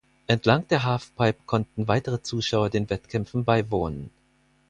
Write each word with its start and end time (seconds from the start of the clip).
Entlang 0.25 0.67
der 0.69 0.83
Halfpipe 0.83 1.41
konnten 1.45 1.87
weitere 1.87 2.23
Zuschauer 2.23 2.71
den 2.71 2.89
Wettkämpfen 2.89 3.45
beiwohnen. 3.45 4.09